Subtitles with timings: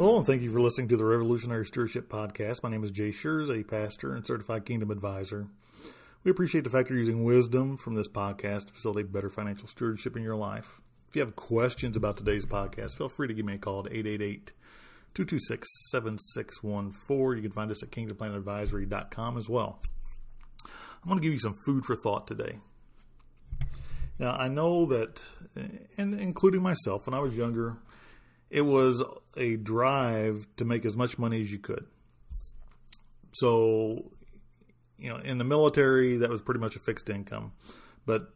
[0.00, 2.62] Hello, and thank you for listening to the Revolutionary Stewardship Podcast.
[2.62, 5.48] My name is Jay Schurz, a pastor and certified kingdom advisor.
[6.24, 10.16] We appreciate the fact you're using wisdom from this podcast to facilitate better financial stewardship
[10.16, 10.80] in your life.
[11.10, 13.92] If you have questions about today's podcast, feel free to give me a call at
[13.92, 14.54] 888
[15.12, 17.36] 226 7614.
[17.36, 19.82] You can find us at kingdomplanadvisory.com as well.
[20.64, 22.56] I'm going to give you some food for thought today.
[24.18, 25.20] Now, I know that,
[25.98, 27.76] and including myself, when I was younger,
[28.50, 29.02] it was
[29.36, 31.86] a drive to make as much money as you could.
[33.32, 34.10] So,
[34.98, 37.52] you know, in the military, that was pretty much a fixed income.
[38.04, 38.34] But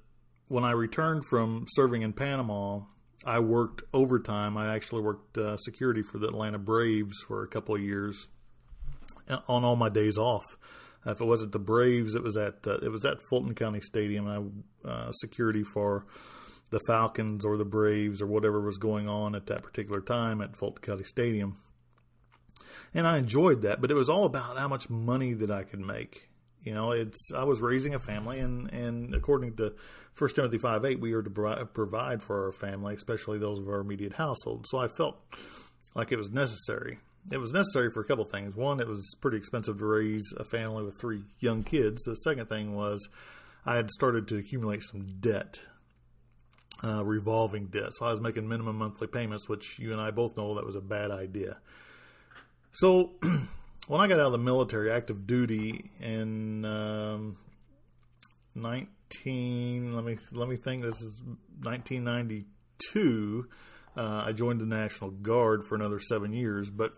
[0.48, 2.82] when I returned from serving in Panama,
[3.24, 4.56] I worked overtime.
[4.56, 8.28] I actually worked uh, security for the Atlanta Braves for a couple of years
[9.28, 10.44] uh, on all my days off.
[11.06, 13.80] Uh, if it wasn't the Braves, it was at uh, it was at Fulton County
[13.80, 14.28] Stadium.
[14.28, 16.06] I uh, security for
[16.74, 20.56] the Falcons or the Braves or whatever was going on at that particular time at
[20.56, 21.56] Fulton County Stadium.
[22.92, 25.78] And I enjoyed that, but it was all about how much money that I could
[25.78, 26.28] make.
[26.64, 29.74] You know, it's I was raising a family, and and according to
[30.14, 33.80] First Timothy five eight, we are to provide for our family, especially those of our
[33.80, 34.66] immediate household.
[34.68, 35.16] So I felt
[35.94, 36.98] like it was necessary.
[37.30, 38.56] It was necessary for a couple things.
[38.56, 42.02] One, it was pretty expensive to raise a family with three young kids.
[42.02, 43.08] The second thing was
[43.64, 45.60] I had started to accumulate some debt
[46.82, 47.92] uh, revolving debt.
[47.92, 50.76] So I was making minimum monthly payments, which you and I both know that was
[50.76, 51.58] a bad idea.
[52.72, 53.12] So
[53.86, 57.36] when I got out of the military, active duty in um,
[58.54, 60.82] 19, let me let me think.
[60.82, 61.20] This is
[61.62, 63.48] 1992.
[63.96, 66.94] Uh, I joined the National Guard for another seven years, but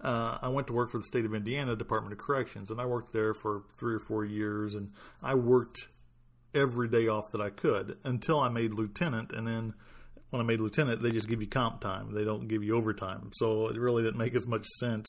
[0.00, 2.86] uh, I went to work for the state of Indiana Department of Corrections, and I
[2.86, 4.74] worked there for three or four years.
[4.74, 4.92] And
[5.22, 5.88] I worked
[6.56, 9.74] every day off that I could until I made lieutenant, and then
[10.30, 12.12] when I made lieutenant, they just give you comp time.
[12.12, 15.06] They don't give you overtime, so it really didn't make as much sense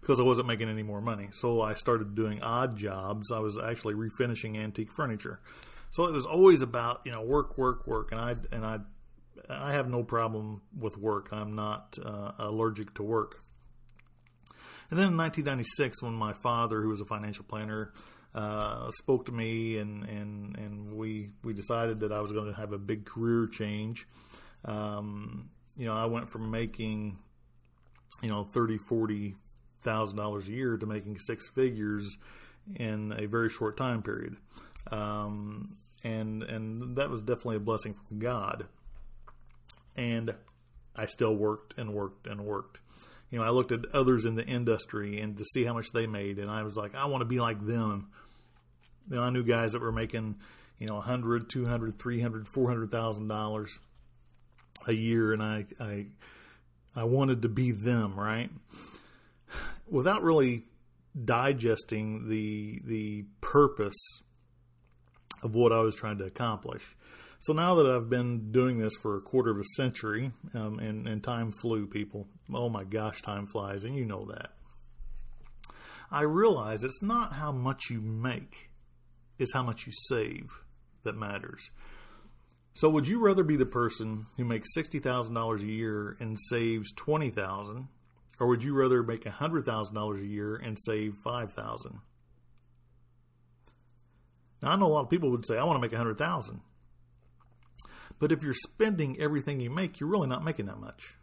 [0.00, 1.28] because I wasn't making any more money.
[1.32, 3.30] So I started doing odd jobs.
[3.32, 5.40] I was actually refinishing antique furniture.
[5.90, 8.78] So it was always about you know work, work, work, and I and I
[9.48, 11.28] I have no problem with work.
[11.32, 13.42] I'm not uh, allergic to work.
[14.90, 17.92] And then in 1996, when my father, who was a financial planner,
[18.34, 22.58] uh, spoke to me, and, and, and we we decided that I was going to
[22.58, 24.06] have a big career change.
[24.64, 27.18] Um, you know, I went from making,
[28.22, 29.34] you know, thirty, forty
[29.82, 32.18] thousand dollars a year to making six figures
[32.76, 34.36] in a very short time period,
[34.90, 38.66] um, and and that was definitely a blessing from God.
[39.96, 40.34] And
[40.94, 42.78] I still worked and worked and worked
[43.30, 46.06] you know, I looked at others in the industry and to see how much they
[46.06, 48.10] made, and I was like, I want to be like them.
[49.18, 50.36] I knew guys that were making,
[50.78, 53.78] you know, a hundred, two hundred, three hundred, four hundred thousand dollars
[54.86, 56.06] a year, and I, I,
[56.94, 58.50] I wanted to be them, right?
[59.88, 60.64] Without really
[61.24, 64.20] digesting the the purpose
[65.42, 66.96] of what I was trying to accomplish.
[67.40, 71.08] So now that I've been doing this for a quarter of a century, um, and,
[71.08, 72.28] and time flew, people.
[72.52, 74.50] Oh my gosh, time flies, and you know that.
[76.10, 78.69] I realize it's not how much you make,
[79.40, 80.50] it's how much you save
[81.02, 81.70] that matters.
[82.74, 86.38] So, would you rather be the person who makes sixty thousand dollars a year and
[86.38, 87.88] saves twenty thousand,
[88.38, 91.98] or would you rather make hundred thousand dollars a year and save five thousand?
[94.62, 96.18] Now, I know a lot of people would say, "I want to make a hundred
[96.18, 96.60] thousand.
[98.18, 101.16] But if you're spending everything you make, you're really not making that much.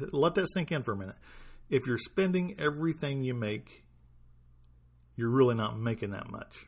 [0.00, 1.16] Let that sink in for a minute.
[1.68, 3.84] If you're spending everything you make,
[5.18, 6.64] you're really not making that much.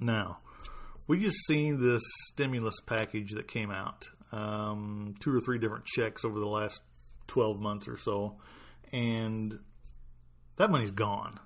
[0.00, 0.38] Now,
[1.06, 6.24] we just seen this stimulus package that came out, um, two or three different checks
[6.24, 6.80] over the last
[7.26, 8.36] 12 months or so,
[8.92, 9.58] and
[10.56, 11.38] that money's gone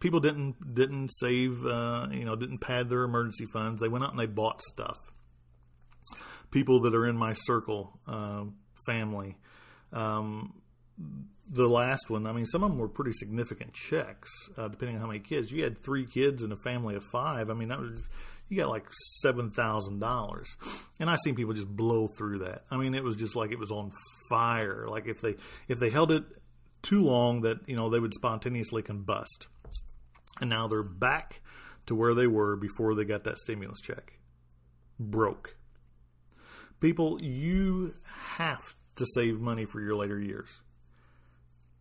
[0.00, 3.80] people didn't didn't save, uh, you know, didn't pad their emergency funds.
[3.80, 4.96] They went out and they bought stuff.
[6.50, 8.44] People that are in my circle, uh,
[8.86, 9.36] family,
[9.92, 10.54] um,
[11.52, 15.02] the last one, I mean, some of them were pretty significant checks, uh, depending on
[15.02, 15.50] how many kids.
[15.50, 17.50] You had three kids in a family of five.
[17.50, 18.02] I mean, was
[18.48, 18.86] you got like
[19.22, 20.56] seven thousand dollars,
[20.98, 22.64] and I seen people just blow through that.
[22.70, 23.90] I mean, it was just like it was on
[24.28, 24.86] fire.
[24.88, 25.36] Like if they
[25.68, 26.24] if they held it
[26.82, 29.46] too long, that you know they would spontaneously combust,
[30.40, 31.40] and now they're back
[31.86, 34.18] to where they were before they got that stimulus check,
[34.98, 35.56] broke.
[36.80, 37.94] People, you
[38.36, 40.60] have to save money for your later years.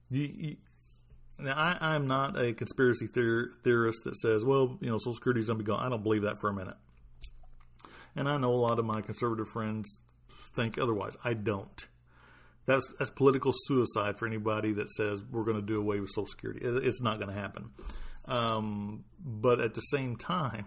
[0.09, 0.57] You, you,
[1.37, 5.39] now, I, am not a conspiracy theor- theorist that says, well, you know, Social Security
[5.39, 5.85] is going to be gone.
[5.85, 6.75] I don't believe that for a minute.
[8.15, 9.99] And I know a lot of my conservative friends
[10.55, 11.15] think otherwise.
[11.23, 11.87] I don't.
[12.65, 16.27] That's, that's political suicide for anybody that says we're going to do away with Social
[16.27, 16.59] Security.
[16.63, 17.69] It's not going to happen.
[18.25, 20.65] Um, but at the same time,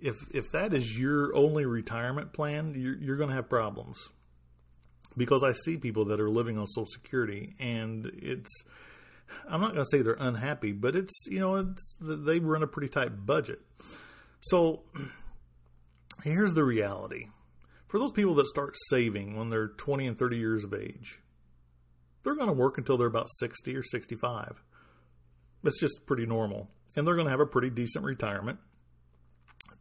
[0.00, 3.98] if if that is your only retirement plan, you're, you're going to have problems.
[5.18, 8.50] Because I see people that are living on Social Security, and it's
[9.48, 12.66] I'm not going to say they're unhappy, but it's you know it's they run a
[12.66, 13.60] pretty tight budget.
[14.40, 14.82] So
[16.22, 17.26] here's the reality:
[17.88, 21.20] for those people that start saving when they're 20 and 30 years of age,
[22.22, 24.62] they're going to work until they're about 60 or 65.
[25.64, 28.58] It's just pretty normal, and they're going to have a pretty decent retirement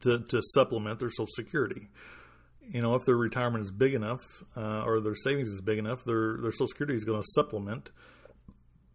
[0.01, 1.89] to to supplement their Social Security
[2.71, 4.21] you know, if their retirement is big enough
[4.55, 7.91] uh, or their savings is big enough, their their Social Security is going to supplement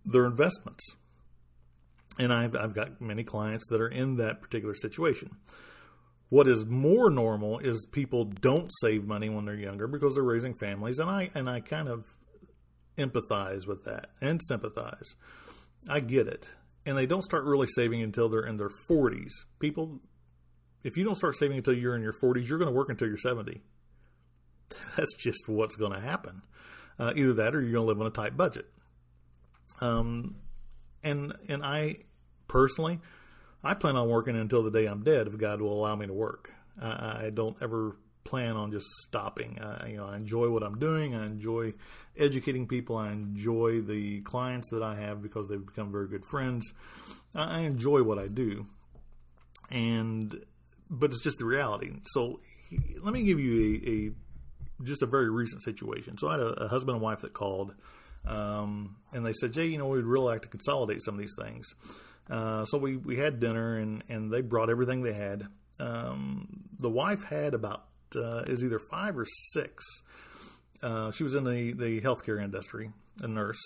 [0.04, 0.84] their investments.
[2.18, 5.30] And I've, I've got many clients that are in that particular situation.
[6.28, 10.54] What is more normal is people don't save money when they're younger because they're raising
[10.54, 12.04] families, and I and I kind of
[12.96, 15.14] empathize with that and sympathize.
[15.88, 16.48] I get it,
[16.86, 19.30] and they don't start really saving until they're in their 40s.
[19.58, 20.00] People,
[20.82, 23.08] if you don't start saving until you're in your 40s, you're going to work until
[23.08, 23.60] you're 70.
[24.96, 26.42] That's just what's going to happen.
[26.98, 28.66] Uh, either that, or you're going to live on a tight budget.
[29.80, 30.36] Um,
[31.02, 31.96] and and I
[32.48, 33.00] personally,
[33.64, 36.12] I plan on working until the day I'm dead if God will allow me to
[36.12, 36.52] work.
[36.80, 39.58] I, I don't ever plan on just stopping.
[39.60, 41.14] I, you know, I enjoy what I'm doing.
[41.14, 41.74] I enjoy
[42.16, 42.96] educating people.
[42.96, 46.72] I enjoy the clients that I have because they've become very good friends.
[47.34, 48.66] I enjoy what I do,
[49.70, 50.44] and
[50.92, 51.90] but it's just the reality.
[52.12, 52.40] So
[53.00, 56.18] let me give you a, a just a very recent situation.
[56.18, 57.74] So I had a, a husband and wife that called
[58.24, 61.34] um, and they said, Jay, you know, we'd really like to consolidate some of these
[61.38, 61.66] things.
[62.30, 65.46] Uh, so we, we had dinner and, and they brought everything they had.
[65.80, 67.86] Um, the wife had about,
[68.16, 69.84] uh, is either five or six.
[70.82, 72.90] Uh, she was in the, the healthcare industry,
[73.20, 73.60] a nurse,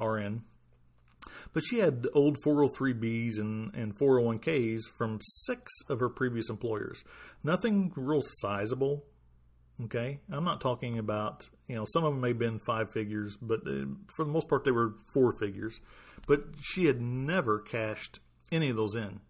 [0.00, 0.42] RN.
[1.52, 7.02] But she had old 403Bs and, and 401Ks from six of her previous employers.
[7.42, 9.04] Nothing real sizable,
[9.84, 13.36] Okay, I'm not talking about you know some of them may have been five figures,
[13.40, 13.86] but uh,
[14.16, 15.80] for the most part they were four figures.
[16.26, 18.18] But she had never cashed
[18.50, 19.20] any of those in.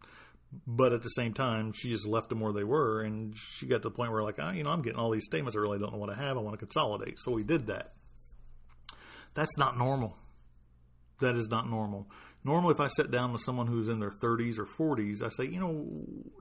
[0.66, 3.82] But at the same time, she just left them where they were, and she got
[3.82, 5.78] to the point where like, oh, you know, I'm getting all these statements I really
[5.78, 6.38] don't know what I have.
[6.38, 7.92] I want to consolidate, so we did that.
[9.34, 10.16] That's not normal.
[11.20, 12.08] That is not normal.
[12.44, 15.44] Normally, if I sit down with someone who's in their 30s or 40s, I say,
[15.44, 15.86] you know,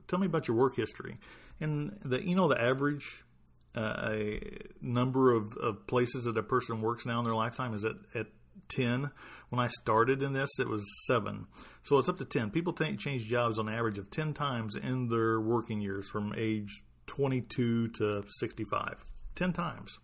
[0.06, 1.18] tell me about your work history,
[1.60, 3.24] and the you know the average
[3.76, 4.40] uh, a
[4.80, 8.26] number of, of places that a person works now in their lifetime is at, at
[8.68, 9.10] 10.
[9.50, 11.46] When I started in this, it was 7.
[11.82, 12.50] So it's up to 10.
[12.50, 16.82] People t- change jobs on average of 10 times in their working years from age
[17.06, 19.04] 22 to 65.
[19.34, 19.98] 10 times.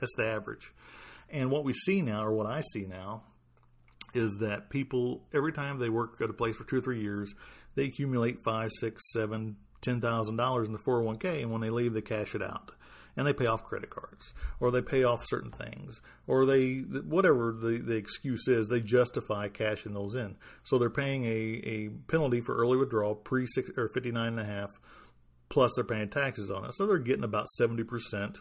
[0.00, 0.72] That's the average.
[1.28, 3.24] And what we see now, or what I see now,
[4.14, 7.34] is that people, every time they work at a place for two or three years,
[7.74, 11.92] they accumulate five, six, seven, ten thousand dollars in the 401k, and when they leave,
[11.94, 12.72] they cash it out.
[13.18, 17.50] And they pay off credit cards or they pay off certain things or they whatever
[17.50, 20.36] the, the excuse is they justify cashing those in.
[20.64, 24.68] So they're paying a, a penalty for early withdrawal pre six or 59 and
[25.48, 26.74] plus they're paying taxes on it.
[26.74, 28.36] So they're getting about 70%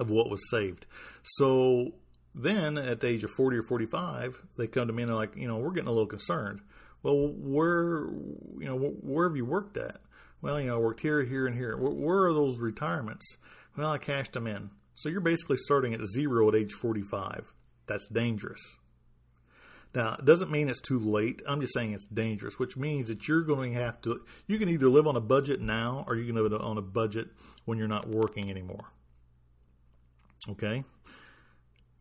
[0.00, 0.86] of what was saved.
[1.22, 1.92] So
[2.38, 5.36] then at the age of 40 or 45 they come to me and they're like
[5.36, 6.60] you know we're getting a little concerned
[7.02, 8.06] well where
[8.58, 10.00] you know where have you worked at
[10.40, 11.76] well, you know, I worked here, here, and here.
[11.76, 13.36] Where are those retirements?
[13.76, 14.70] Well, I cashed them in.
[14.94, 17.52] So you're basically starting at zero at age 45.
[17.86, 18.60] That's dangerous.
[19.94, 21.40] Now, it doesn't mean it's too late.
[21.46, 24.68] I'm just saying it's dangerous, which means that you're going to have to, you can
[24.68, 27.28] either live on a budget now or you can live on a budget
[27.64, 28.92] when you're not working anymore.
[30.50, 30.84] Okay?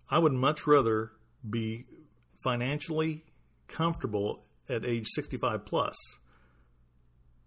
[0.09, 1.11] I would much rather
[1.47, 1.85] be
[2.43, 3.23] financially
[3.67, 5.95] comfortable at age 65 plus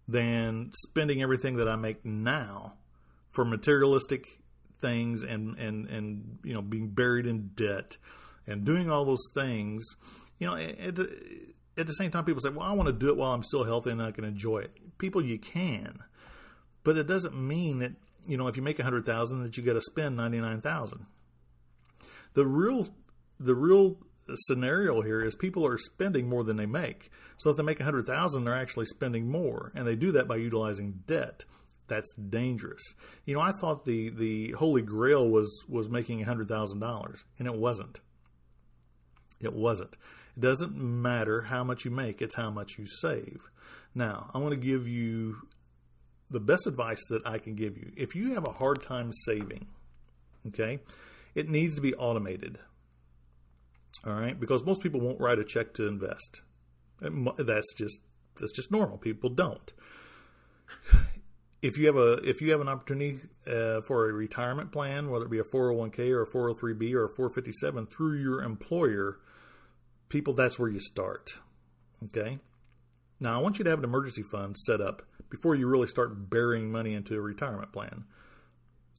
[0.07, 2.73] than spending everything that I make now
[3.29, 4.25] for materialistic
[4.81, 7.97] things and and and you know being buried in debt
[8.47, 9.85] and doing all those things
[10.39, 10.97] you know at,
[11.77, 13.63] at the same time people say well i want to do it while i'm still
[13.63, 15.99] healthy and i can enjoy it people you can
[16.83, 17.91] but it doesn't mean that
[18.27, 20.61] you know if you make a hundred thousand that you got to spend ninety nine
[20.61, 21.05] thousand.
[22.33, 22.89] The real
[23.39, 23.97] the real
[24.35, 27.11] scenario here is people are spending more than they make.
[27.37, 30.27] So if they make a hundred thousand, they're actually spending more, and they do that
[30.27, 31.43] by utilizing debt.
[31.87, 32.81] That's dangerous.
[33.25, 37.23] You know, I thought the the holy grail was was making a hundred thousand dollars,
[37.37, 37.99] and it wasn't.
[39.39, 39.97] It wasn't.
[40.37, 43.41] It doesn't matter how much you make; it's how much you save.
[43.93, 45.35] Now, I want to give you
[46.29, 47.91] the best advice that I can give you.
[47.97, 49.67] If you have a hard time saving,
[50.47, 50.79] okay,
[51.35, 52.59] it needs to be automated.
[54.05, 56.41] All right, because most people won't write a check to invest.
[57.01, 58.01] That's just
[58.39, 58.97] that's just normal.
[58.97, 59.73] People don't.
[61.61, 65.25] If you have a if you have an opportunity uh, for a retirement plan, whether
[65.25, 69.19] it be a 401k or a 403b or a 457 through your employer,
[70.09, 71.33] people that's where you start.
[72.05, 72.39] Okay.
[73.19, 76.31] Now I want you to have an emergency fund set up before you really start
[76.31, 78.05] burying money into a retirement plan.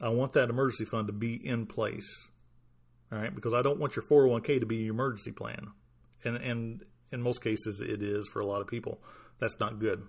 [0.02, 2.28] I want that emergency fund to be in place.
[3.12, 5.68] All right, because I don't want your 401k to be your emergency plan.
[6.24, 9.00] And and in most cases it is for a lot of people.
[9.38, 10.02] That's not good.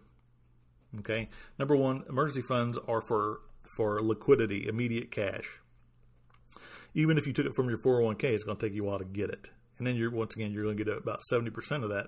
[0.99, 1.29] Okay?
[1.59, 3.41] Number 1, emergency funds are for
[3.75, 5.59] for liquidity, immediate cash.
[6.93, 8.99] Even if you took it from your 401k, it's going to take you a while
[8.99, 9.49] to get it.
[9.77, 12.07] And then you're once again you're going to get about 70% of that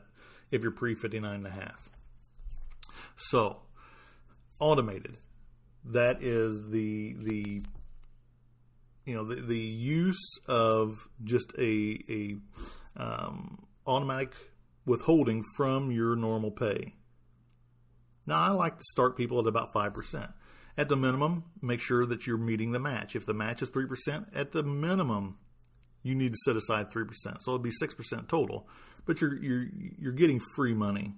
[0.51, 1.89] if you're pre 59 and a half.
[3.15, 3.61] So,
[4.59, 5.17] automated.
[5.83, 7.63] That is the the
[9.05, 12.35] you know the, the use of just a a
[12.97, 14.33] um, automatic
[14.85, 16.93] withholding from your normal pay.
[18.25, 20.31] Now I like to start people at about five percent.
[20.77, 23.15] At the minimum, make sure that you're meeting the match.
[23.15, 25.37] If the match is three percent, at the minimum,
[26.03, 27.37] you need to set aside three percent.
[27.41, 28.67] So it'll be six percent total,
[29.05, 29.67] but you're you're
[29.99, 31.13] you're getting free money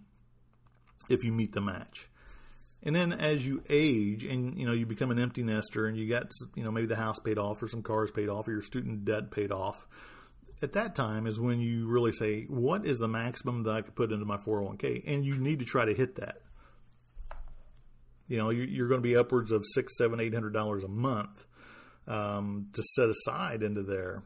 [1.10, 2.10] if you meet the match.
[2.84, 6.08] And then as you age and you know you become an empty nester and you
[6.08, 8.62] got you know maybe the house paid off or some cars paid off or your
[8.62, 9.88] student debt paid off,
[10.62, 13.96] at that time is when you really say what is the maximum that I could
[13.96, 16.42] put into my 401k and you need to try to hit that.
[18.28, 21.46] You know you're going to be upwards of six, seven, eight hundred dollars a month
[22.08, 24.22] um, to set aside into there,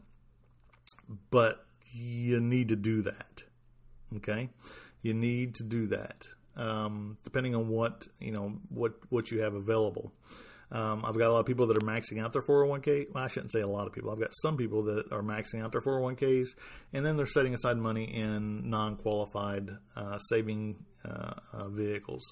[1.30, 3.44] but you need to do that.
[4.18, 4.50] Okay,
[5.02, 9.54] you need to do that um, depending on what you know what what you have
[9.54, 10.12] available.
[10.72, 13.08] Um, I've got a lot of people that are maxing out their 401k.
[13.14, 14.10] Well, I shouldn't say a lot of people.
[14.10, 16.48] I've got some people that are maxing out their 401ks,
[16.94, 22.24] and then they're setting aside money in non-qualified uh, saving uh, uh, vehicles.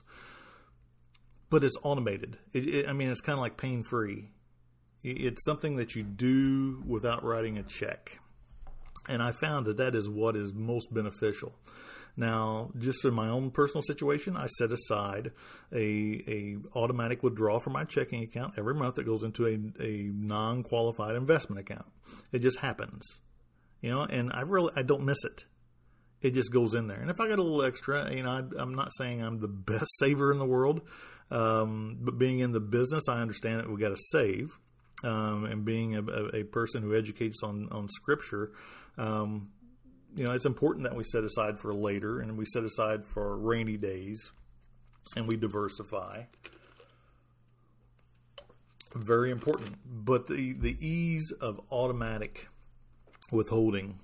[1.49, 2.37] But it's automated.
[2.53, 4.29] It, it, I mean, it's kind of like pain-free.
[5.03, 8.19] It's something that you do without writing a check,
[9.09, 11.53] and I found that that is what is most beneficial.
[12.19, 15.31] Now, just in my own personal situation, I set aside
[15.73, 15.77] a,
[16.27, 20.63] a automatic withdrawal from my checking account every month that goes into a, a non
[20.63, 21.85] qualified investment account.
[22.33, 23.21] It just happens,
[23.79, 25.45] you know, and I really I don't miss it.
[26.21, 28.61] It just goes in there, and if I got a little extra, you know, I,
[28.61, 30.81] am not saying I'm the best saver in the world,
[31.31, 34.59] um, but being in the business, I understand that we got to save.
[35.01, 36.03] Um, and being a,
[36.39, 38.51] a, person who educates on on scripture,
[38.97, 39.51] um,
[40.19, 43.37] you know, it's important that we set aside for later and we set aside for
[43.37, 44.33] rainy days
[45.15, 46.23] and we diversify.
[48.93, 49.77] Very important.
[49.85, 52.49] But the, the ease of automatic
[53.31, 53.99] withholding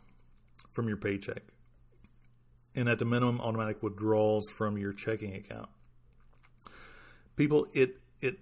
[0.72, 1.42] from your paycheck
[2.74, 5.68] and at the minimum automatic withdrawals from your checking account.
[7.36, 8.40] People, it it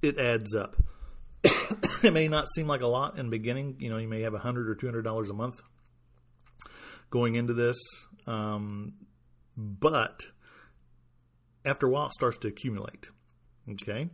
[0.00, 0.76] it adds up.
[2.02, 3.76] it may not seem like a lot in the beginning.
[3.80, 5.60] You know, you may have a hundred or two hundred dollars a month
[7.10, 7.76] going into this.
[8.26, 8.94] Um,
[9.56, 10.22] but
[11.64, 13.08] after a while, it starts to accumulate.
[13.70, 14.08] Okay.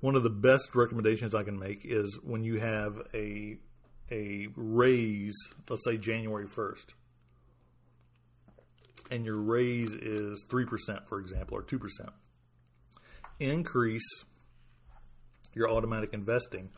[0.00, 3.58] One of the best recommendations I can make is when you have a
[4.10, 5.34] a raise,
[5.70, 6.94] let's say January first,
[9.10, 12.10] and your raise is three percent, for example, or two percent.
[13.38, 14.24] Increase
[15.54, 16.70] your automatic investing,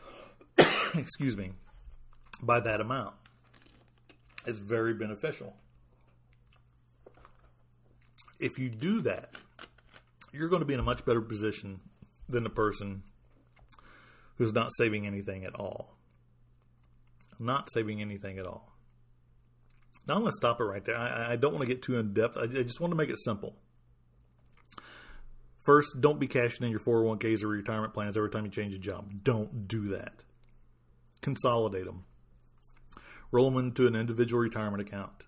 [0.95, 1.53] excuse me,
[2.43, 3.15] by that amount
[4.47, 5.55] is very beneficial.
[8.41, 9.35] If you do that,
[10.33, 11.81] you're going to be in a much better position
[12.29, 13.03] than the person
[14.37, 15.97] who's not saving anything at all.
[17.39, 18.73] Not saving anything at all.
[20.07, 20.97] Now I'm going to stop it right there.
[20.97, 22.37] I, I don't want to get too in depth.
[22.37, 23.57] I, I just want to make it simple.
[25.65, 28.79] First, don't be cashing in your 401ks or retirement plans every time you change a
[28.79, 29.11] job.
[29.23, 30.25] Don't do that.
[31.23, 32.05] Consolidate them
[33.35, 35.27] roll them into an individual retirement account.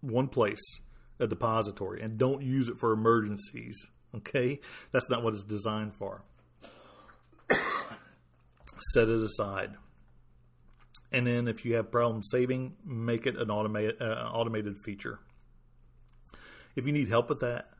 [0.00, 0.62] One place,
[1.18, 3.76] a depository, and don't use it for emergencies.
[4.14, 4.60] Okay?
[4.92, 6.22] That's not what it's designed for.
[8.92, 9.72] Set it aside.
[11.10, 15.18] And then if you have problems saving, make it an automated, uh, automated feature.
[16.76, 17.70] If you need help with that,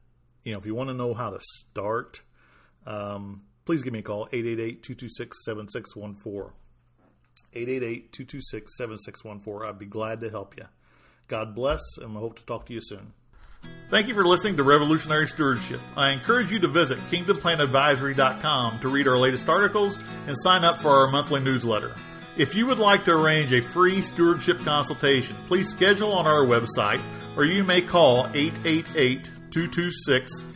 [0.42, 2.20] you know, if you want to know how to start,
[2.84, 6.61] um, please give me a call 888 226 7614.
[7.54, 9.68] 888 226 7614.
[9.68, 10.64] I'd be glad to help you.
[11.28, 13.12] God bless, and I hope to talk to you soon.
[13.90, 15.80] Thank you for listening to Revolutionary Stewardship.
[15.96, 20.90] I encourage you to visit kingdomplanadvisory.com to read our latest articles and sign up for
[20.90, 21.94] our monthly newsletter.
[22.36, 27.02] If you would like to arrange a free stewardship consultation, please schedule on our website
[27.36, 30.46] or you may call 888 226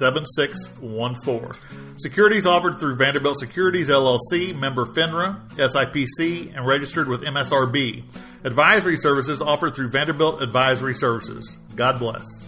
[0.00, 1.52] 7614.
[1.98, 8.04] Securities offered through Vanderbilt Securities LLC, member FINRA, SIPC, and registered with MSRB.
[8.44, 11.56] Advisory services offered through Vanderbilt Advisory Services.
[11.74, 12.43] God bless.